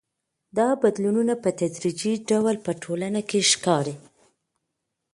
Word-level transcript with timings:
دا 0.57 0.67
بدلونونه 0.81 1.33
په 1.43 1.49
تدريجي 1.59 2.13
ډول 2.29 2.55
په 2.65 2.71
ټولنه 2.83 3.21
کي 3.29 3.39
ښکاري. 3.51 3.95